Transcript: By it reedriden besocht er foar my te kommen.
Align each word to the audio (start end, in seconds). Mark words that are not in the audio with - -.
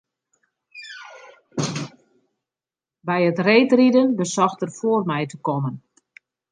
By 3.07 3.21
it 3.29 3.39
reedriden 3.47 4.09
besocht 4.19 4.63
er 4.65 4.71
foar 4.77 5.03
my 5.09 5.21
te 5.29 5.37
kommen. 5.45 5.75